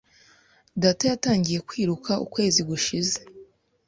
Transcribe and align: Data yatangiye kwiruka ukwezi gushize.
Data 0.81 1.03
yatangiye 1.11 1.59
kwiruka 1.67 2.11
ukwezi 2.25 2.61
gushize. 2.69 3.17